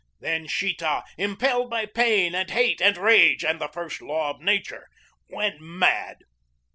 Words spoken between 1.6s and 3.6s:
by pain and hate and rage